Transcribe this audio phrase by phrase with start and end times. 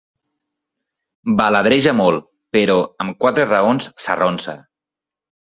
[1.41, 2.25] Baladreja molt,
[2.57, 4.57] però amb quatre raons s'arronsa.